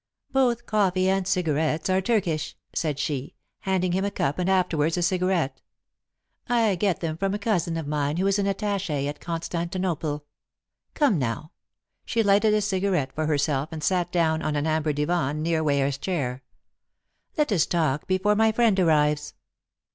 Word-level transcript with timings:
"Both 0.31 0.65
coffee 0.65 1.07
and 1.11 1.27
cigarettes 1.27 1.87
are 1.87 2.01
Turkish," 2.01 2.57
said 2.73 2.97
she, 2.97 3.35
handing 3.59 3.91
him 3.91 4.03
a 4.03 4.09
cup 4.09 4.39
and 4.39 4.49
afterwards 4.49 4.97
a 4.97 5.03
cigarette. 5.03 5.61
"I 6.49 6.73
get 6.73 7.01
them 7.01 7.17
from 7.17 7.35
a 7.35 7.37
cousin 7.37 7.77
of 7.77 7.85
mine 7.85 8.17
who 8.17 8.25
is 8.25 8.39
an 8.39 8.47
attaché 8.47 9.05
at 9.07 9.19
Constantinople. 9.19 10.25
Come 10.95 11.19
now." 11.19 11.51
She 12.03 12.23
lighted 12.23 12.55
a 12.55 12.61
cigarette 12.61 13.13
for 13.13 13.27
herself 13.27 13.69
and 13.71 13.83
sat 13.83 14.11
down 14.11 14.41
on 14.41 14.55
an 14.55 14.65
amber 14.65 14.91
divan 14.91 15.43
near 15.43 15.63
Ware's 15.63 15.99
chair. 15.99 16.41
"Let 17.37 17.51
us 17.51 17.67
talk 17.67 18.07
before 18.07 18.35
my 18.35 18.51
friend 18.51 18.79
arrives." 18.79 19.35